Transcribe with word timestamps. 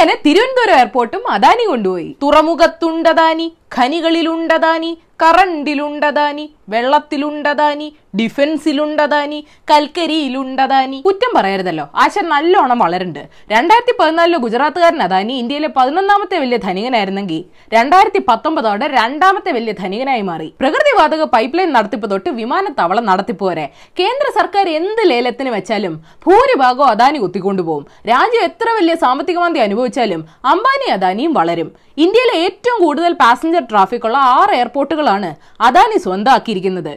അങ്ങനെ 0.00 0.14
തിരുവനന്തപുരം 0.26 0.76
എയർപോർട്ടും 0.76 1.24
അദാനി 1.30 1.64
കൊണ്ടുപോയി. 1.64 2.06
തുറമുഖത്തുണ്ടദാനി 2.22 3.46
ഖനികളിലുണ്ടദാനി 3.78 4.98
കറണ്ടിലുണ്ടതാനി 5.22 6.54
വെള്ളത്തിലുണ്ടതാനി 6.68 7.96
ഡിഫൻസിലുണ്ടതാനി 8.16 9.46
കൽക്കരിയിലുണ്ടതാനി. 9.70 11.00
കുറ്റം 11.00 11.30
പറയരുതല്ലോ. 11.36 11.88
ആശ 11.94 12.18
നല്ലോണം 12.22 12.78
വളരുന്നുണ്ട്. 12.78 13.28
രണ്ടായിരത്തി 13.52 13.94
പതിനാലിലെ 14.00 14.38
ഗുജറാത്തുകാരൻ 14.38 15.02
അദാനി 15.02 15.32
ഇന്ത്യയിലെ 15.32 15.68
പതിനൊന്നാമത്തെ 15.76 16.38
വലിയ 16.38 16.56
ധനികനായിരുന്നെങ്കിൽ 16.56 17.44
രണ്ടായിരത്തി 17.74 18.22
പത്തൊമ്പതോടെ 18.28 18.86
രണ്ടാമത്തെ 18.88 19.52
വലിയ 19.52 19.72
ധനികനായി 19.72 20.20
മാറി. 20.20 20.54
പ്രകൃതിവാതക 20.60 21.22
പൈപ്പ് 21.22 21.58
ലൈൻ 21.58 21.72
നടത്തിപ്പ് 21.72 22.10
തൊട്ട് 22.10 22.30
വിമാനത്താവളം 22.30 23.06
നടത്തിപ്പ് 23.06 23.44
വരെ 23.44 23.66
കേന്ദ്ര 24.00 24.40
സർക്കാർ 24.40 24.68
എന്ത് 24.68 25.10
ലേലത്തിന് 25.10 25.48
വെച്ചാലും 25.48 26.04
ഭൂരിഭാഗവും 26.26 26.86
അദാനി 26.86 27.18
കുത്തിക്കൊണ്ടുപോകും. 27.18 27.86
രാജ്യം 28.08 28.44
എത്ര 28.44 28.68
വലിയ 28.78 28.94
സാമ്പത്തിക 28.94 29.38
അനുഭവിച്ചാലും 29.38 30.28
അംബാനി 30.44 30.90
അദാനിയും 30.90 31.32
വളരും. 31.32 31.72
ഇന്ത്യയിലെ 31.96 32.44
ഏറ്റവും 32.44 32.86
കൂടുതൽ 32.86 33.12
പാസഞ്ചർ 33.12 33.59
ട്രാഫിക് 33.70 34.06
ഉള്ള 34.08 34.18
ആറ് 34.36 34.52
എയർപോർട്ടുകളാണ് 34.58 35.30
അദാനി 35.66 35.98
സ്വന്തമാക്കിയിരിക്കുന്നത് 36.06 36.92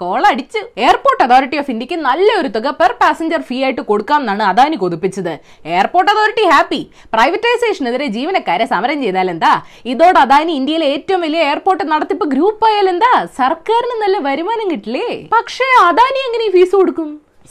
കോളടിച്ച് 0.00 0.60
എയർപോർട്ട് 0.84 1.22
അതോറിറ്റി 1.26 1.58
ഓഫ് 1.62 1.70
ഇന്ത്യയ്ക്ക് 1.74 1.98
നല്ലൊരു 2.06 2.48
തുക 2.56 2.70
പെർ 2.80 2.92
പാസഞ്ചർ 3.00 3.42
ഫീ 3.48 3.58
ആയിട്ട് 3.66 3.82
കൊടുക്കാം 3.90 4.20
എന്നാണ് 4.22 4.44
അദാനി 4.52 4.76
കൊതിപ്പിച്ചത്. 4.82 5.34
എയർപോർട്ട് 5.74 6.10
അതോറിറ്റി 6.14 6.46
ഹാപ്പി 6.52 6.80
പ്രൈവറ്റൈസേഷനെതിരെ 7.14 8.08
ജീവനക്കാരെ 8.16 8.66
സമരം 8.74 8.98
ചെയ്താൽ 9.04 9.30
എന്താ? 9.34 9.52
ഇതോടെ 9.92 10.20
അദാനി 10.24 10.52
ഇന്ത്യയിലെ 10.60 10.88
ഏറ്റവും 10.94 11.22
വലിയ 11.26 11.42
എയർപോർട്ട് 11.50 11.84
നടത്തിപ്പ് 11.92 12.26
ഗ്രൂപ്പ് 12.34 12.66
ആയാൽ 12.70 12.88
എന്താ? 12.94 13.12
സർക്കാരിന് 13.40 13.96
നല്ല 14.02 14.16
വരുമാനം 14.28 14.66
കിട്ടില്ലേ? 14.72 15.08
പക്ഷേ 15.36 15.68
അദാനി 15.88 16.20
എങ്ങനെ 16.26 16.48
ഫീസ് 16.56 16.74
കൊടുക്കും? 16.80 17.08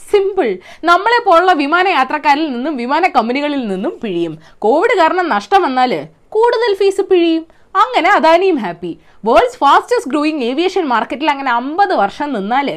സിമ്പിൾ 0.08 0.48
നമ്മളെ 0.88 1.18
പോലുള്ള 1.26 1.52
വിമാന 1.60 1.86
യാത്രക്കാരിൽ 1.98 2.46
നിന്നും 2.54 2.74
വിമാന 2.80 3.04
കമ്പനികളിൽ 3.14 3.62
നിന്നും 3.70 3.92
പിഴിയും. 4.02 4.34
കോവിഡ് 4.64 4.94
കാരണം 5.00 5.26
നഷ്ടം 5.34 5.60
വന്നാൽ 5.66 5.92
കൂടുതൽ 6.34 6.70
ഫീസ് 6.80 7.04
പിഴിയും. 7.10 7.44
അങ്ങനെ 7.76 8.10
അദാനിയും 8.10 8.58
happy 8.58 8.92
world's 9.24 9.58
fastest 9.58 10.10
growing 10.10 10.42
aviation 10.42 10.84
മാർക്കറ്റിൽ 10.88 11.30
അങ്ങനെ 11.30 11.50
അമ്പത് 11.52 11.94
വർഷം 11.94 12.28
നിന്നാൽ 12.32 12.68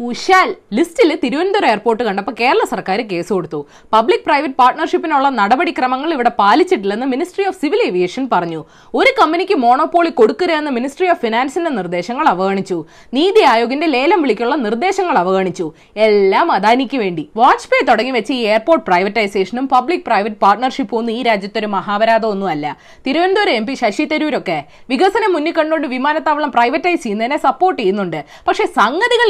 കുശാൽ 0.00 0.48
ലിസ്റ്റിൽ 0.76 1.10
തിരുവനന്തപുരം 1.20 1.68
എയർപോർട്ട് 1.68 2.02
കണ്ടപ്പോൾ 2.06 2.34
കേരള 2.40 2.62
സർക്കാർ 2.72 2.98
കേസ് 3.12 3.30
കൊടുത്തു. 3.34 3.60
പബ്ലിക് 3.94 4.24
പ്രൈവറ്റ് 4.26 4.56
പാർട്ണർഷിപ്പിനുള്ള 4.58 5.28
നടപടിക്രമങ്ങൾ 5.38 6.10
ഇവിടെ 6.16 6.32
പാലിച്ചിട്ടില്ലെന്ന് 6.40 7.06
മിനിസ്ട്രി 7.12 7.44
ഓഫ് 7.50 7.58
സിവിൽ 7.60 7.80
ഏവിയേഷൻ 7.86 8.24
പറഞ്ഞു. 8.32 8.60
ഒരു 8.98 9.10
കമ്പനിക്ക് 9.20 9.56
മോണോപോളി 9.62 10.10
കൊടുക്കരുതെന്ന് 10.18 10.72
മിനിസ്ട്രി 10.78 11.06
ഓഫ് 11.12 11.20
ഫിനാൻസിന്റെ 11.22 11.70
നിർദ്ദേശങ്ങൾ 11.78 12.26
അവഗണിച്ചു. 12.34 12.78
നീതി 13.18 13.44
ആയോഗിന്റെ 13.52 13.88
ലേലം 13.94 14.20
വിളിക്കുള്ള 14.24 14.58
നിർദ്ദേശങ്ങൾ 14.66 15.18
അവഗണിച്ചു. 15.22 15.66
എല്ലാം 16.08 16.52
അദാനിക്ക് 16.56 17.00
വേണ്ടി. 17.04 17.24
വാജ്പേയി 17.42 17.86
തുടങ്ങി 17.90 18.12
വെച്ച 18.18 18.30
ഈ 18.38 18.42
എയർപോർട്ട് 18.50 18.84
പ്രൈവറ്റൈസേഷനും 18.90 19.68
പബ്ലിക് 19.74 20.04
പ്രൈവറ്റ് 20.10 20.38
പാർട്ണർഷിപ്പും 20.44 20.98
ഒന്നും 21.00 21.14
ഈ 21.18 21.24
രാജ്യത്തൊരു 21.30 21.70
മഹാപരാധമൊന്നുമല്ല 21.76 22.66
തിരുവനന്തപുരം 23.08 23.56
എം 23.62 23.66
പി 23.70 23.76
ശശി 23.84 24.06
തരൂരൊക്കെ 24.12 24.58
വികസനം 24.92 25.32
മുന്നിൽ 25.36 25.56
കണ്ടുകൊണ്ട് 25.60 25.88
വിമാനത്താവളം 25.96 26.54
പ്രൈവറ്റൈസ് 26.58 27.02
ചെയ്യുന്നതിനെ 27.06 27.40
സപ്പോർട്ട് 27.48 27.80
ചെയ്യുന്നുണ്ട്. 27.82 28.20
പക്ഷേ 28.50 28.66
സംഗതികൾ 28.78 29.28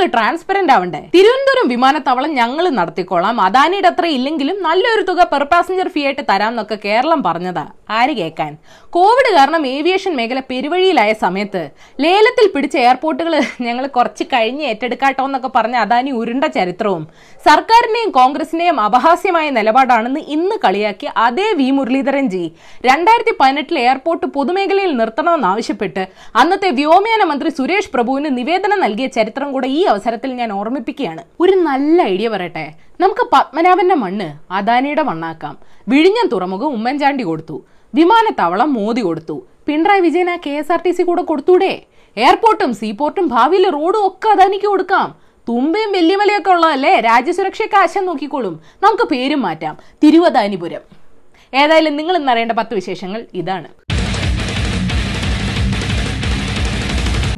ട്രാൻസ്പെറന്റ് 0.57 0.75
ആവണ്ടേ 0.77 1.01
തിരുവനന്തപുരം 1.15 1.67
വിമാനത്താവളം 1.73 2.31
ഞങ്ങൾ 2.41 2.65
നടത്തിക്കോളാം. 2.79 3.37
അദാനിയുടെ 3.47 3.89
അത്ര 3.93 4.07
ഇല്ലെങ്കിലും 4.17 4.57
നല്ലൊരു 4.67 5.03
തുക 5.11 5.21
പെർ 5.33 5.45
പാസഞ്ചർ 5.53 5.89
ഫീ 5.95 6.03
ആയിട്ട് 6.09 6.23
തരാം 6.31 6.53
എന്നൊക്കെ 6.55 6.77
കേരളം 6.87 7.21
പറഞ്ഞതാ. 7.27 7.65
ആര് 7.99 8.13
കേൾക്കാൻ 8.19 8.53
കോവിഡ് 8.93 9.31
കാരണം 9.37 9.63
ഏവിയേഷൻ 9.75 10.13
മേഖല 10.19 10.41
പെരുവഴിയിലായ 10.51 11.11
സമയത്ത് 11.25 11.63
ലേലത്തിൽ 12.05 12.47
പിടിച്ച 12.55 12.77
എയർപോർട്ടുകൾ 12.85 13.35
ഞങ്ങൾ 13.67 13.85
കുറച്ച് 13.97 14.25
കഴിഞ്ഞ് 14.33 14.65
ഏറ്റെടുക്കാട്ടോ 14.71 15.25
എന്നൊക്കെ 15.29 15.51
പറഞ്ഞ 15.57 15.77
അദാനി 15.85 16.13
ഉരുണ്ട 16.21 16.45
ചരിത്രവും 16.57 17.03
സർക്കാരിന്റെയും 17.45 18.11
കോൺഗ്രസിന്റെയും 18.19 18.79
അപഹാസ്യമായ 18.87 19.47
നിലപാടാണെന്ന് 19.59 20.23
ഇന്ന് 20.37 20.57
കളിയാക്കി 20.65 21.09
അതേ 21.27 21.49
വി 21.61 21.69
മുരളീധരൻ 21.79 22.29
ജി 22.35 22.45
രണ്ടായിരത്തി 22.89 23.35
പതിനെട്ടിൽ 23.41 23.79
എയർപോർട്ട് 23.85 24.29
പൊതുമേഖലയിൽ 24.39 24.95
നിർത്തണമെന്നാവശ്യപ്പെട്ട് 25.03 26.05
അന്നത്തെ 26.43 26.71
വ്യോമയാന 26.81 27.25
മന്ത്രി 27.33 27.53
സുരേഷ് 27.59 27.93
പ്രഭുവിന് 27.95 28.33
നിവേദനം 28.39 28.81
നൽകിയ 28.87 29.09
ചരിത്രം 29.19 29.51
കൂടെ 29.53 29.71
ഈ 29.79 29.83
അവസരത്തിൽ 29.93 30.33
ഞാൻ 30.37 30.46
ഓർമ്മിപ്പിക്കുകയാണ്. 30.53 31.23
ഒരു 31.41 31.53
നല്ല 31.53 32.03
ഐഡിയ 32.03 32.29
പറയട്ടെ. 32.29 32.75
നമുക്ക് 33.01 33.27
പത്മനാഭന്റെ 33.33 33.95
മണ്ണ് 33.95 34.53
അദാനിയുടെ 34.53 35.03
മണ്ണാക്കാം. 35.03 35.59
വിഴിഞ്ഞം 35.89 36.29
തുറമുഖം 36.29 36.69
ഉമ്മൻചാണ്ടി 36.69 37.25
കൊടുത്തു. 37.25 37.65
വിമാനത്താവളം 37.95 38.73
മോദി 38.73 39.01
കൊടുത്തു. 39.01 39.47
പിണറായി 39.67 40.01
വിജയൻ 40.01 40.31
ആ 40.31 40.37
K 40.37 40.51
S 40.51 40.73
R 40.73 40.83
T 40.83 40.91
C 40.91 41.03
കൂടെ 41.03 41.23
കൊടുത്തൂടെ? 41.23 41.83
എയർപോർട്ടും 42.17 42.75
സീപോർട്ടും 42.75 43.29
ഭാവിയിലെ 43.29 43.71
റോഡും 43.71 44.07
ഒക്കെ 44.07 44.29
അദാനിക്ക് 44.29 44.67
കൊടുക്കാം. 44.67 45.15
തുമ്പയും 45.49 45.93
വെല്ലുമലയൊക്കെ 45.93 46.51
ഉള്ളതല്ലേ? 46.51 47.01
രാജ്യസുരക്ഷയൊക്കെ 47.01 47.77
ആശം 47.77 48.07
നോക്കിക്കോളും. 48.07 48.61
നമുക്ക് 48.83 49.03
പേരും 49.03 49.43
മാറ്റാം. 49.43 49.79
തിരുവദാനിപുരം. 50.03 50.81
ഏതായാലും 51.55 51.97
നിങ്ങൾ 51.97 52.17
ഇന്നറിയേണ്ട 52.17 52.53
പത്ത് 52.53 52.75
വിശേഷങ്ങൾ 52.75 53.27
ഇതാണ്. 53.35 53.86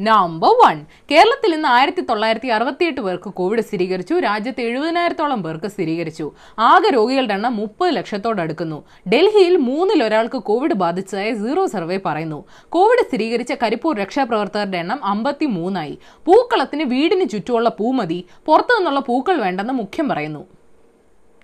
നമ്പർ 0.08 0.50
വൺ 0.60 0.76
കേരളത്തിൽ 1.10 1.54
ഇന്ന് 1.54 1.68
ആയിരത്തി 1.68 2.00
തൊള്ളായിരത്തി 2.00 2.48
അറുപത്തിയെട്ട് 2.56 3.00
പേർക്ക് 3.00 3.30
കോവിഡ് 3.38 3.60
സ്ഥിരീകരിച്ചു. 3.60 4.14
രാജ്യത്ത് 4.14 4.60
എഴുപതിനായിരത്തോളം 4.60 5.42
പേർക്ക് 5.42 5.66
സ്ഥിരീകരിച്ചു. 5.66 6.26
ആകെ 6.58 6.90
രോഗികളുടെ 6.94 7.34
എണ്ണം 7.34 7.56
മുപ്പത് 7.56 7.90
ലക്ഷത്തോടടുക്കുന്നു 7.96 8.78
ഡൽഹിയിൽ 9.08 9.56
മൂന്നിൽ 9.56 10.02
ഒരാൾക്ക് 10.04 10.38
കോവിഡ് 10.38 10.76
ബാധിച്ചതായി 10.82 11.34
സീറോ 11.34 11.66
സർവേ 11.66 11.98
പറയുന്നു. 12.06 12.44
കോവിഡ് 12.68 13.04
സ്ഥിരീകരിച്ച 13.08 13.52
കരിപ്പൂർ 13.62 13.96
രക്ഷാപ്രവർത്തകരുടെ 13.96 14.78
എണ്ണം 14.78 15.04
അമ്പത്തി 15.04 15.46
മൂന്നായി 15.46 15.98
പൂക്കളത്തിന് 16.24 16.82
വീടിന് 16.82 17.28
ചുറ്റുമുള്ള 17.28 17.68
പൂ 17.68 17.92
മതി. 17.92 18.20
പുറത്തു 18.46 18.74
നിന്നുള്ള 18.76 19.00
പൂക്കൾ 19.00 19.36
വേണ്ടെന്ന് 19.44 19.72
മുഖ്യം 19.72 20.08
പറയുന്നു. 20.08 20.44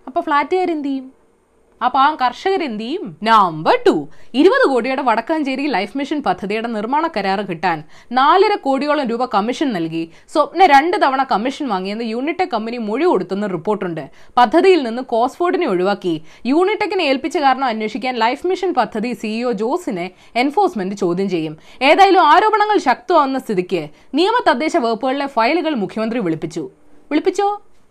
അപ്പൊ 0.06 0.20
ഫ്ലാറ്റുകാർ 0.20 0.70
എന്ത് 0.70 0.88
ചെയ്യും? 0.88 1.23
അപ്പൊ 1.84 1.99
ആ 1.99 2.15
കർഷകർ 2.15 2.62
എന്ത് 2.62 2.83
ചെയ്യും? 2.83 3.17
നമ്പർ 3.22 3.78
ടു 3.87 4.09
ഇരുപത് 4.34 4.71
കോടിയുടെ 4.71 5.03
വടക്കാഞ്ചേരി 5.03 5.67
ലൈഫ് 5.67 5.99
മിഷൻ 5.99 6.22
പദ്ധതിയുടെ 6.22 6.69
നിർമ്മാണ 6.69 7.06
കരാറ് 7.06 7.45
കിട്ടാൻ 7.49 7.83
നാലര 8.12 8.55
കോടിയോളം 8.55 9.09
രൂപ 9.09 9.25
കമ്മീഷൻ 9.25 9.72
നൽകി. 9.72 10.11
സ്വപ്ന 10.33 10.67
രണ്ട് 10.67 10.97
തവണ 11.03 11.22
കമ്മീഷൻ 11.22 11.69
വാങ്ങിയെന്ന് 11.69 12.05
യൂണിടെക് 12.05 12.49
കമ്പനി 12.49 12.77
മൊഴി 12.77 13.05
കൊടുത്തെന്ന് 13.05 13.49
റിപ്പോർട്ടുണ്ട്. 13.53 14.11
പദ്ധതിയിൽ 14.37 14.83
നിന്ന് 14.83 15.03
കോസ്ഫോർഡിനെ 15.03 15.67
ഒഴിവാക്കി. 15.67 16.22
യൂണിടെക്കിനെ 16.47 17.05
ഏൽപ്പിച്ച 17.05 17.39
കാരണം 17.39 17.65
അന്വേഷിക്കാൻ 17.65 18.16
ലൈഫ് 18.16 18.47
മിഷൻ 18.47 18.75
പദ്ധതി 18.75 19.12
സിഇഒ 19.12 19.53
ജോസിനെ 19.53 20.11
എൻഫോഴ്സ്മെന്റ് 20.37 20.95
ചോദ്യം 20.95 21.28
ചെയ്യും. 21.28 21.56
ഏതായാലും 21.83 22.21
ആരോപണങ്ങൾ 22.21 22.78
ശക്തമാവുന്ന 22.78 23.39
സ്ഥിതിക്ക് 23.39 23.89
നിയമ 24.15 24.43
തദ്ദേശ 24.49 24.77
വകുപ്പുകളിലെ 24.77 25.27
ഫയലുകൾ 25.27 25.75
മുഖ്യമന്ത്രി 25.75 26.21
വിളിപ്പിച്ചു. 26.21 26.71
വിളിപ്പിച്ചോ? 27.11 27.49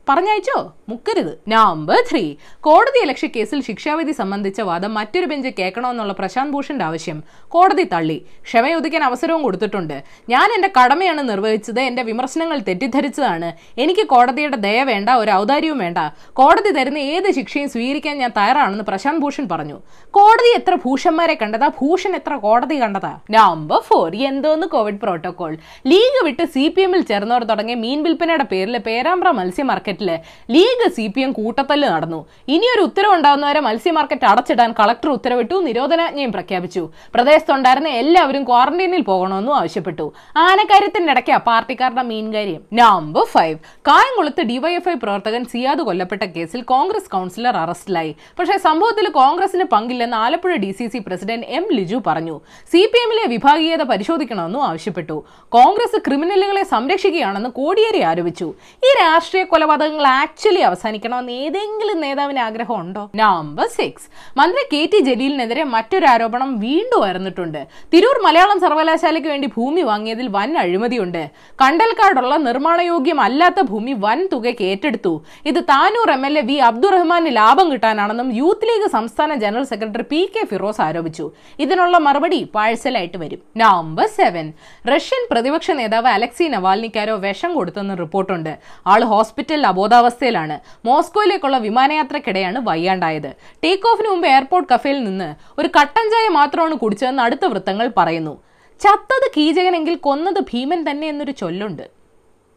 പറഞ്ഞയച്ചോ? 0.10 0.74
മുക്കരുത്. 0.90 1.40
നമ്പർ 1.48 2.04
ത്രീ 2.12 2.36
കോടതി 2.62 3.04
ഇലക്ഷൻ 3.04 3.30
കേസിൽ 3.36 3.62
ശിക്ഷാവിധി 3.62 4.12
സംബന്ധിച്ച 4.12 4.62
വാദം 4.62 4.94
മറ്റൊരു 4.94 5.26
ബെഞ്ച് 5.26 5.50
കേൾക്കണമെന്നുള്ള 5.60 6.14
പ്രശാന്ത് 6.14 6.54
ഭൂഷന്റെ 6.54 6.86
ആവശ്യം. 6.86 7.24
കോടതി 7.48 7.84
തള്ളി. 7.84 8.26
ക്ഷമയൊതുക്കാൻ 8.44 9.04
അവസരവും 9.04 9.44
കൊടുത്തിട്ടുണ്ട്. 9.44 10.04
ഞാൻ 10.30 10.54
എന്റെ 10.56 10.70
കടമയാണ് 10.80 11.30
നിർവഹിച്ചത്. 11.30 11.80
എന്റെ 11.80 12.04
വിമർശനങ്ങൾ 12.04 12.60
തെറ്റിദ്ധരിച്ചതാണ്. 12.60 13.52
എനിക്ക് 13.78 14.08
കോടതിയുടെ 14.08 14.58
ദയ 14.58 14.84
വേണ്ട 14.84 15.10
ഒരു 15.10 15.32
ഔദാര്യവും 15.32 15.78
വേണ്ട. 15.78 15.98
കോടതി 16.34 16.72
തരുന്ന 16.72 16.98
ഏത് 16.98 17.32
ശിക്ഷയും 17.32 17.70
സ്വീകരിക്കാൻ 17.70 18.18
ഞാൻ 18.18 18.32
തയ്യാറാണെന്ന് 18.38 18.84
പ്രശാന്ത് 18.84 19.22
ഭൂഷൺ 19.22 19.48
പറഞ്ഞു. 19.52 19.82
കോടതി 20.12 20.54
എത്ര 20.56 20.76
ഭൂഷന്മാരെ 20.76 21.38
കണ്ടതാ? 21.42 21.68
ഭൂഷൺ 21.68 22.16
എത്ര 22.16 22.36
കോടതി 22.36 22.82
കണ്ടതാ? 22.82 23.20
നമ്പർ 23.32 23.80
ഫോർ 23.80 24.16
എന്തോന്ന് 24.16 24.68
കോവിഡ് 24.68 25.00
പ്രോട്ടോകോൾ? 25.00 25.58
ലീഗ് 25.88 26.26
വിട്ട് 26.26 26.46
സി 26.46 26.68
പി 26.68 26.82
എമ്മിൽ 26.82 27.02
ചേർന്നവർ 27.02 27.44
തുടങ്ങിയ 27.44 27.76
മീൻ 27.76 28.04
വിൽപ്പനയുടെ 28.04 28.44
പേരിൽ 28.44 28.78
പേരാമ്പ്ര 28.78 29.32
മത്സ്യ 29.32 29.64
മാർക്കറ്റിൽ 30.02 30.54
ലീഗ് 30.54 30.90
സി 30.92 31.08
പി 31.08 31.22
എം 31.22 31.32
കൂട്ടത്തല്ല് 31.32 31.88
നടന്നു. 31.90 32.26
ഇനിയൊരു 32.48 32.82
ഉത്തരവുണ്ടാകുന്നവരെ 32.82 33.60
മത്സ്യ 33.60 33.92
മാർക്കറ്റ് 33.92 34.26
അടച്ചിടാൻ 34.26 34.72
കളക്ടർ 34.80 35.10
ഉത്തരവിട്ടു 35.10 35.56
നിരോധനാജ്ഞയും 35.56 36.32
പ്രഖ്യാപിച്ചു. 36.32 36.90
പ്രദേശത്തുണ്ടായിരുന്ന 37.14 37.88
എല്ലാവരും 37.88 38.44
ക്വാറന്റൈനിൽ 38.44 39.02
പോകണമെന്നും 39.02 39.56
ആവശ്യപ്പെട്ടു. 39.56 40.14
ആനക്കാര്യത്തിന്റെ 40.38 41.12
ഇടയ്ക്കാ 41.12 41.38
പാർട്ടിക്കാരുടെ 41.38 42.02
മീൻകാര്യം 42.02 42.62
നമ്പർ 42.74 43.26
ഫൈവ് 43.26 43.58
കായംകുളത്ത് 43.88 44.42
ഡിവൈഎഫ്ഐ 44.42 44.94
പ്രവർത്തകൻ 45.04 45.46
സിയാദ് 45.46 45.80
കൊല്ലപ്പെട്ട 45.80 46.24
കേസിൽ 46.24 46.62
കോൺഗ്രസ് 46.62 47.10
കൗൺസിലർ 47.10 47.58
അറസ്റ്റിലായി. 47.58 48.16
പക്ഷേ 48.40 48.58
സംഭവത്തിൽ 48.58 49.10
കോൺഗ്രസിന് 49.10 49.64
പങ്കില്ലെന്ന് 49.64 50.18
Alappuzha 50.18 50.56
D 50.56 50.72
C 50.72 50.88
C 50.88 50.98
president 51.08 51.46
M 51.48 51.66
Liju 51.72 52.02
പറഞ്ഞു. 52.08 52.40
സി 52.72 52.78
പി 52.78 53.00
എമ്മിലെ 53.04 53.28
വിഭാഗീയത 53.28 53.84
പരിശോധിക്കണമെന്നും 53.84 54.64
ആവശ്യപ്പെട്ടു. 54.64 55.24
കോൺഗ്രസ് 55.50 55.98
ക്രിമിനലുകളെ 56.08 56.64
സംരക്ഷിക്കുകയാണെന്ന് 56.64 57.50
കോടിയേരി 57.50 58.02
ആരോപിച്ചു. 58.02 58.54
ഈ 58.86 58.90
രാഷ്ട്രീയ 59.02 59.44
കൊലപാതകങ്ങൾ 59.84 60.06
ആക്ച്വലി 60.24 60.62
അവസാനിക്കണമെന്ന് 60.68 61.34
ഏതെങ്കിലും 61.44 61.98
നേതാവിന് 62.06 62.42
ആഗ്രഹം 62.46 62.76
ഉണ്ടോ 62.84 63.02
നമ്പർ 63.22 63.68
സിക്സ് 63.78 64.06
മന്ത്രി 64.40 64.62
കെ 64.74 64.82
ടി 64.92 65.00
ജലീലിനെതിരെ 65.08 65.64
മറ്റൊരു 65.74 66.06
ആരോപണം 66.12 66.50
വീണ്ടും 66.64 67.00
ഉയർന്നിട്ടുണ്ട്. 67.06 67.60
തിരൂർ 67.94 68.18
മലയാളം 68.26 68.58
സർവകലാശാലയ്ക്ക് 68.64 69.30
വേണ്ടി 69.34 69.48
ഭൂമി 69.56 69.82
വാങ്ങിയതിൽ 69.90 70.28
വൻ 70.36 70.52
അഴിമതിയുണ്ട്. 70.64 71.24
കണ്ടൽക്കാടുള്ള 71.62 72.36
നിർമ്മാണയോഗ്യമല്ലാത്ത 72.48 73.62
ഭൂമി 73.72 73.96
വൻ 74.06 74.22
തുകയ്ക്ക് 74.34 74.68
ഏറ്റെടുത്തു. 74.72 75.14
ഇത് 75.52 75.60
Tanur 75.72 76.12
M 76.16 76.24
L 76.30 76.38
A 76.42 76.44
V 76.52 76.58
Abdurahman 76.70 77.34
ലാഭം 77.40 77.68
കിട്ടാനാണെന്നും 77.74 78.30
യൂത്ത് 78.40 78.70
ലീഗ് 78.72 78.90
സംസ്ഥാന 78.98 79.34
general 79.44 79.68
secretary 79.74 80.08
P 80.14 80.22
K 80.36 80.46
Firos 80.54 80.82
ആരോപിച്ചു. 80.88 81.28
ഇതിനുള്ള 81.66 81.98
മറുപടി 82.08 82.42
പാഴ്സലായിട്ട് 82.56 83.18
വരും. 83.26 83.44
നമ്പർ 83.64 84.10
സെവൻ 84.20 84.48
റഷ്യൻ 84.94 85.24
പ്രതിപക്ഷ 85.34 85.72
നേതാവ് 85.82 86.12
അലക്സി 86.16 86.48
നവാൽനിക്കാരോ 86.56 87.18
വിഷം 87.28 87.52
കൊടുത്തെന്ന് 87.60 87.98
റിപ്പോർട്ടുണ്ട്. 88.04 88.54
ആൾ 88.94 89.02
ഹോസ്പിറ്റലിൽ 89.14 89.72
അബോധാവസ്ഥയിലാണ്. 89.74 90.60
മോസ്കോയിലേക്കുള്ള 90.86 91.58
വിമാനയാത്രക്കിടെയാണ് 91.58 92.60
വയ്യാണ്ടായത്. 92.68 93.32
ടേക്ക് 93.64 93.88
ഓഫിന് 93.88 94.10
മുമ്പ് 94.10 94.28
എയർപോർട്ട് 94.28 94.74
കഫേയിൽ 94.74 95.04
നിന്ന് 95.04 95.30
ഒരു 95.62 95.70
കട്ടൻ 95.82 96.06
ചായ 96.10 96.28
മാത്രമാണ് 96.30 96.76
കുടിച്ചതെന്ന് 96.76 97.24
അടുത്ത 97.24 97.46
വൃത്തങ്ങൾ 97.46 97.92
പറയുന്നു. 97.98 98.34
ചത്തത് 98.80 99.32
കീചകനെങ്കിൽ 99.38 99.96
കൊന്നത് 99.96 100.40
ഭീമൻ 100.40 100.90
തന്നെ 100.90 101.08
എന്നൊരു 101.08 101.32
ചൊല്ലുണ്ട്. 101.32 101.86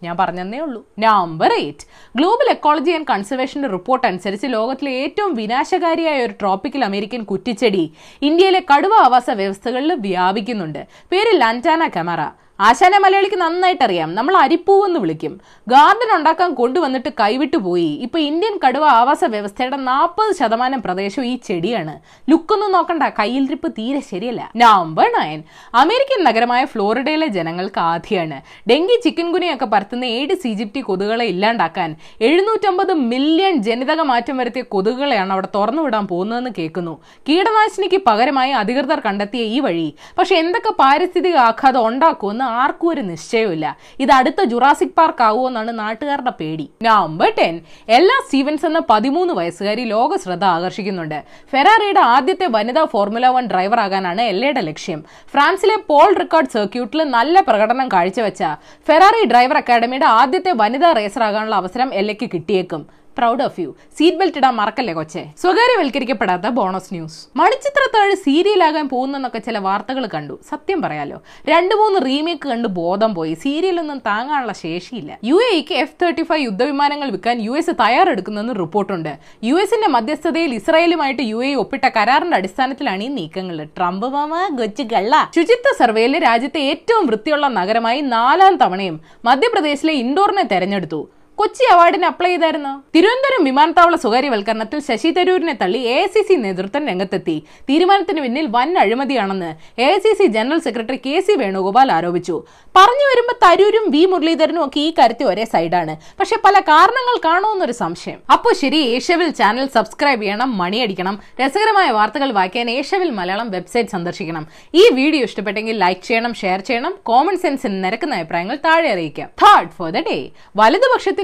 ഞാൻ 0.02 0.16
പറഞ്ഞതേ 0.20 0.58
ഉള്ളൂ. 0.58 0.86
Number 0.98 1.52
eight 1.52 1.86
global 2.16 2.50
ecology 2.50 2.90
and 2.90 3.06
കൺസർവേഷന്റെ 3.10 3.68
report 3.68 4.06
അനുസരിച്ച് 4.06 4.46
ലോകത്തിലെ 4.50 4.92
ഏറ്റവും 4.92 5.34
വിനാശകാരിയായ 5.34 6.24
ഒരു 6.24 6.32
ട്രോപ്പിക്കൽ 6.32 6.84
അമേരിക്കൻ 6.84 7.22
കുറ്റിച്ചെടി 7.22 7.84
ഇന്ത്യയിലെ 8.22 8.62
കടുവ 8.74 8.94
ആവാസ 8.94 9.30
വ്യവസ്ഥകളിൽ 9.30 9.94
വ്യാപിക്കുന്നുണ്ട്. 9.94 10.86
പേര് 11.12 11.40
ലന്റാന 11.40 11.90
കമറ 11.96 12.22
ആശാന 12.60 12.98
മലയാളിക്ക് 12.98 13.36
നന്നായിട്ട് 13.36 13.84
അറിയാം 13.84 14.14
നമ്മൾ 14.14 14.36
അരിപ്പൂ 14.36 14.86
എന്ന് 14.86 15.00
വിളിക്കും. 15.00 15.40
ഗാർഡൻ 15.68 16.16
ഉണ്ടാക്കാൻ 16.16 16.54
കൊണ്ടുവന്നിട്ട് 16.54 17.08
കൈവിട്ടു 17.08 17.56
പോയി. 17.56 17.98
ഇപ്പൊ 18.02 18.18
ഇന്ത്യൻ 18.18 18.58
കടുവ 18.66 18.84
ആവാസ 18.84 19.24
വ്യവസ്ഥയുടെ 19.24 19.76
നാൽപ്പത് 19.76 20.36
ശതമാനം 20.36 20.82
പ്രദേശം 20.82 21.24
ഈ 21.24 21.36
ചെടിയാണ്. 21.36 22.00
ലുക്കൊന്നും 22.30 22.72
നോക്കണ്ട. 22.72 23.02
കയ്യിലിരിപ്പ് 23.02 23.72
തീരെ 23.72 24.00
ശരിയല്ല. 24.00 24.52
നമ്പർ 24.56 25.12
നയൻ 25.20 25.42
അമേരിക്കൻ 25.74 26.24
നഗരമായ 26.24 26.64
ഫ്ലോറിഡയിലെ 26.64 27.26
ജനങ്ങൾക്ക് 27.26 27.80
ആധിയാണ്. 27.80 28.40
ഡെങ്കി 28.70 29.00
ചിക്കൻ 29.04 29.32
ഗുനിയൊക്കെ 29.32 29.64
പരത്തുന്ന 29.64 30.04
ഏഡിസ് 30.04 30.46
ഈജിപ്തി 30.46 30.80
കൊതുകുകളെ 30.80 31.24
ഇല്ലാണ്ടാക്കാൻ 31.24 31.96
എഴുന്നൂറ്റമ്പത് 32.20 32.92
മില്യൺ 32.92 33.56
ജനിതക 33.56 34.00
മാറ്റം 34.00 34.36
വരുത്തിയ 34.36 34.62
കൊതുകുകളെയാണ് 34.62 35.32
അവിടെ 35.32 35.48
തുറന്നുവിടാൻ 35.54 36.06
പോകുന്നതെന്ന് 36.06 36.50
കേൾക്കുന്നു. 36.58 37.02
കീടനാശിനിക്ക് 37.28 38.00
പകരമായി 38.06 38.50
അധികൃതർ 38.50 39.00
കണ്ടെത്തിയ 39.00 39.42
ഈ 39.42 39.60
വഴി. 39.60 39.94
പക്ഷെ 40.18 40.34
എന്തൊക്കെ 40.36 40.72
പാരിസ്ഥിതിക 40.78 41.36
ആഘാതം 41.36 41.86
ഉണ്ടാക്കുമെന്ന് 41.88 42.45
ആർക്കും 42.54 42.88
ഒരു 42.92 43.02
നിശ്ചയമില്ല 43.10 43.66
ഇത് 44.04 44.12
അടുത്ത 44.18 44.40
ജുറാസിക് 44.52 44.94
പാർക്ക് 44.98 45.24
ആവുമെന്നാണ് 45.28 45.72
നാട്ടുകാരുടെ 45.82 46.32
പേടി. 46.40 46.66
നമ്പർ 46.88 47.30
ടെൻ 47.38 47.54
എല്ലാ 47.98 48.16
സ്റ്റീവൻസ് 48.24 48.66
എന്ന 48.70 48.82
പതിമൂന്ന് 48.90 49.34
വയസ്സുകാരി 49.38 49.84
ലോക 49.94 50.16
ശ്രദ്ധ 50.24 50.44
ആകർഷിക്കുന്നുണ്ട്. 50.56 51.18
ഫെറാറിയുടെ 51.52 52.02
ആദ്യത്തെ 52.14 52.48
വനിതാ 52.56 52.84
ഫോർമുല 52.94 53.26
വൺ 53.36 53.46
ഡ്രൈവർ 53.52 53.80
ആകാനാണ് 53.86 54.22
എല്ലയുടെ 54.32 54.64
ലക്ഷ്യം. 54.70 55.02
ഫ്രാൻസിലെ 55.32 55.78
പോൾ 55.90 56.10
റിക്കാർഡ് 56.22 56.54
സർക്യൂട്ടിൽ 56.56 57.02
നല്ല 57.16 57.40
പ്രകടനം 57.48 57.88
കാഴ്ചവെച്ച 57.94 58.42
ഫെറാറി 58.88 59.24
ഡ്രൈവർ 59.32 59.58
അക്കാഡമിയുടെ 59.62 60.08
ആദ്യത്തെ 60.20 60.54
വനിതാ 60.62 60.92
റേസർ 61.00 61.24
ആകാനുള്ള 61.30 61.56
അവസരം 61.62 61.90
എല്ലയ്ക്ക് 62.02 62.28
കിട്ടിയേക്കും. 62.34 62.84
Proud 63.18 63.42
of 63.42 63.60
you 63.60 63.76
seat 63.98 64.16
belt 64.16 64.38
ഇടാൻ 64.38 64.54
മറക്കല്ലേ 64.54 64.94
കൊച്ചെ? 64.94 65.24
സ്വകാര്യവൽക്കരിക്കപ്പെടാത്ത 65.40 66.48
ബോണസ് 66.48 66.94
ന്യൂസ് 66.94 67.38
മണിച്ചിത്രത്താഴ് 67.38 68.14
സീരിയലാകാൻ 68.14 68.88
പോകുന്നെന്നൊക്കെ 68.88 69.38
ചില 69.38 69.58
വാർത്തകൾ 69.58 70.06
കണ്ടു. 70.14 70.38
സത്യം 70.48 70.82
പറയാലോ. 70.82 71.22
രണ്ട് 71.48 71.74
മൂന്ന് 71.74 72.06
റീമേക്ക് 72.06 72.48
കണ്ട് 72.48 72.68
ബോധം 72.68 73.14
പോയി. 73.14 73.34
സീരിയലൊന്നും 73.34 73.98
താങ്ങാനുള്ള 73.98 74.52
ശേഷിയില്ല. 74.52 75.18
യു 75.24 75.40
എക്ക് 75.54 75.74
എഫ് 75.74 75.96
തേർട്ടി 76.02 76.22
ഫൈവ് 76.22 76.44
യുദ്ധവിമാനങ്ങൾ 76.44 77.10
വിൽക്കാൻ 77.10 77.40
യു 77.40 77.50
എസ് 77.50 77.70
തയ്യാറെടുക്കുന്നെന്ന് 77.70 78.54
റിപ്പോർട്ടുണ്ട്. 78.58 79.16
യു 79.44 79.54
എസിന്റെ 79.54 79.88
മധ്യസ്ഥതയിൽ 79.88 80.54
ഇസ്രായേലുമായിട്ട് 80.54 81.22
യു 81.22 81.44
എ 81.44 81.54
ഒപ്പിട്ട 81.54 81.88
കരാറിന്റെ 81.88 82.36
അടിസ്ഥാനത്തിലാണ് 82.36 83.02
ഈ 83.02 83.08
നീക്കങ്ങൾ. 83.08 83.64
ട്രംപ് 83.64 84.06
മാമ 84.06 84.56
കൊച്ചു 84.58 84.82
കള്ള. 84.82 85.30
ശുചിത്വ 85.34 85.76
സർവേയിൽ 85.78 86.22
രാജ്യത്തെ 86.24 86.60
ഏറ്റവും 86.60 87.06
വൃത്തിയുള്ള 87.06 87.48
നഗരമായി 87.48 88.00
നാലാം 88.00 88.56
തവണയും 88.56 89.00
മധ്യപ്രദേശിലെ 89.24 89.92
ഇൻഡോറിനെ 89.92 90.42
തെരഞ്ഞെടുത്തു. 90.42 91.08
കൊച്ചി 91.38 91.64
അവാർഡിന് 91.72 92.06
അപ്ലൈ 92.08 92.28
ചെയ്തായിരുന്നു? 92.30 92.70
തിരുവനന്തപുരം 92.94 93.42
വിമാനത്താവള 93.48 93.94
സ്വകാര്യവൽക്കരണത്തിൽ 94.02 94.78
ശശി 94.86 95.10
തരൂരിനെ 95.16 95.54
തള്ളി 95.62 95.80
എ 95.94 95.98
സി 96.12 96.20
സി 96.28 96.34
നേതൃത്വം 96.44 96.82
രംഗത്തെത്തി. 96.90 97.34
തീരുമാനത്തിന് 97.68 98.20
പിന്നിൽ 98.24 98.46
വൻ 98.54 98.70
അഴിമതിയാണെന്ന് 98.82 99.50
A 99.86 99.88
C 100.04 100.12
C 100.18 100.26
general 100.36 100.60
secretary 100.66 100.98
K 101.06 101.14
C 101.26 101.34
Venugopal 101.42 101.90
ആരോപിച്ചു. 101.96 102.36
പറഞ്ഞു 102.78 103.04
വരുമ്പോൾ 103.10 103.36
തരൂരും 103.44 103.84
വി 103.94 104.02
മുരളീധരനും 104.12 104.62
ഒക്കെ 104.66 104.80
ഈ 104.86 104.90
കാര്യത്തിൽ 104.98 105.26
ഒരേ 105.32 105.44
സൈഡാണ്. 105.54 105.96
പക്ഷെ 106.20 106.38
പല 106.46 106.56
കാരണങ്ങൾ 106.70 107.18
കാണുമെന്നൊരു 107.28 107.76
സംശയം. 107.82 108.18
അപ്പോൾ 108.36 108.54
ശരി 108.62 108.80
ഏഷ്യവിൽ 108.94 109.30
ചാനൽ 109.40 109.68
സബ്സ്ക്രൈബ് 109.76 110.22
ചെയ്യണം 110.22 110.58
മണിയടിക്കണം. 110.62 111.18
രസകരമായ 111.42 111.90
വാർത്തകൾ 111.98 112.30
വായിക്കാൻ 112.38 112.70
ഏഷ്യവിൽ 112.78 113.12
മലയാളം 113.20 113.50
വെബ്സൈറ്റ് 113.56 113.94
സന്ദർശിക്കണം. 113.96 114.46
ഈ 114.80 114.84
വീഡിയോ 115.00 115.22
ഇഷ്ടപ്പെട്ടെങ്കിൽ 115.30 115.78
ലൈക്ക് 115.84 116.04
ചെയ്യണം 116.08 116.34
ഷെയർ 116.42 116.60
ചെയ്യണം 116.70 116.94
കോമൺ 117.12 117.38
സെൻസിന് 117.44 117.78
നിരക്കുന്ന 117.84 118.20
അഭിപ്രായങ്ങൾ 118.20 118.58
താഴെ 118.66 118.88
അറിയിക്കാം. 118.96 119.30
തേർഡ് 119.44 119.72
ഫോർ 119.78 119.90
ദ 119.98 120.04
ഡേ 120.10 120.18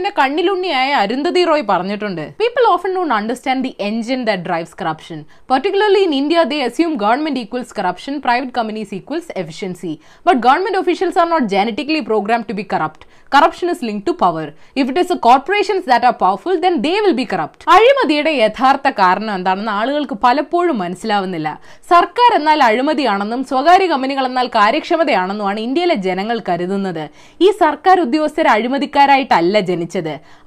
വലതുപക്ഷത്തിന്റെ 0.02 0.20
കണ്ണിലുണ്ണിയായ 0.20 0.90
അരുന്ധതി 1.02 1.42
റോയ് 1.48 1.64
പറഞ്ഞിട്ടുണ്ട്. 1.70 2.22
People 2.40 2.64
often 2.74 2.90
don't 2.96 3.14
understand 3.18 3.62
the 3.66 3.72
engine 3.88 4.20
that 4.28 4.44
drives 4.48 4.76
corruption 4.80 5.18
particularly 5.50 6.00
in 6.06 6.12
India 6.20 6.42
they 6.52 6.58
assume 6.68 6.92
government 7.04 7.40
equals 7.44 7.74
corruption 7.78 8.14
private 8.24 8.54
companies 8.58 8.92
equals 8.98 9.30
efficiency 9.42 9.92
but 10.28 10.40
government 10.46 10.80
officials 10.82 11.18
are 11.22 11.28
not 11.34 11.48
genetically 11.54 12.02
program 12.10 12.42
to 12.48 12.56
be 12.60 12.64
corrupt 12.74 13.06
corruption 13.32 13.68
is 13.74 13.84
link 13.88 14.04
to 14.08 14.12
power 14.22 14.46
if 14.80 14.88
it 14.90 15.02
is 15.04 15.14
a 15.16 15.18
corporations 15.26 15.86
that 15.92 16.08
are 16.08 16.16
powerful 16.22 16.56
then 16.64 16.74
they 16.86 16.94
will 17.04 17.14
be 17.20 17.26
corrupt 17.34 17.64
അഴിമതിയുടെ 17.76 18.32
യഥാർത്ഥ 18.42 18.88
കാരണം 19.02 19.32
എന്താണെന്ന് 19.38 19.72
ആളുകൾക്ക് 19.80 20.18
പലപ്പോഴും 20.26 20.76
മനസ്സിലാവുന്നില്ല. 20.84 21.48
സർക്കാർ 21.92 22.30
എന്നാൽ 22.40 22.60
അഴിമതിയാണെന്നും 22.70 23.42
സ്വകാര്യ 23.52 23.86
കമ്പനികൾ 23.94 24.26
എന്നാൽ 24.30 24.48
കാര്യക്ഷമതയാണെന്നുമാണ് 24.58 25.60
ഇന്ത്യയിലെ 25.68 25.98
ജനങ്ങൾ 26.08 26.38
കരുതുന്നത്. 26.50 27.04
ഈ 27.46 27.50
സർക്കാർ 27.62 27.96
ഉദ്യോഗസ്ഥർ 28.06 28.46
അഴിമതിക്കാരായിട്ടല്ല 28.56 29.56
ജനിച്ചത്. 29.70 29.90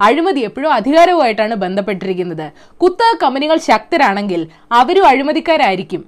അഴിമതി 0.01 0.39
എപ്പോഴും 0.39 0.73
അധികാരവുമായിട്ടാണ് 0.73 1.55
ബന്ധപ്പെട്ടിരിക്കുന്നത്. 1.55 2.51
കുത്തക 2.81 3.17
കമ്പനികൾ 3.23 3.57
ശക്തരാണെങ്കിൽ 3.57 4.47
അവരും 4.71 5.07
അഴിമതിക്കാരായിരിക്കും. 5.07 6.03